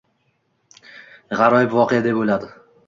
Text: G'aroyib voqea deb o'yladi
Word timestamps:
G'aroyib 1.43 1.79
voqea 1.81 2.05
deb 2.11 2.21
o'yladi 2.25 2.53